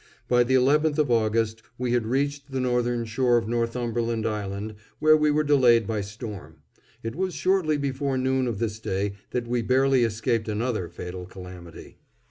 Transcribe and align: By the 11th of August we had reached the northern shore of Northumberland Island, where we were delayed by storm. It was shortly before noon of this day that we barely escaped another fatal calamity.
By 0.27 0.43
the 0.43 0.55
11th 0.55 0.97
of 0.97 1.11
August 1.11 1.61
we 1.77 1.91
had 1.91 2.07
reached 2.07 2.49
the 2.51 2.59
northern 2.59 3.05
shore 3.05 3.37
of 3.37 3.47
Northumberland 3.47 4.25
Island, 4.25 4.73
where 4.97 5.15
we 5.15 5.29
were 5.29 5.43
delayed 5.43 5.85
by 5.85 6.01
storm. 6.01 6.63
It 7.03 7.13
was 7.15 7.35
shortly 7.35 7.77
before 7.77 8.17
noon 8.17 8.47
of 8.47 8.57
this 8.57 8.79
day 8.79 9.13
that 9.29 9.45
we 9.47 9.61
barely 9.61 10.03
escaped 10.03 10.49
another 10.49 10.89
fatal 10.89 11.27
calamity. 11.27 11.99